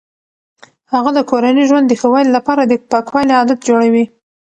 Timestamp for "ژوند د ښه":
1.69-2.07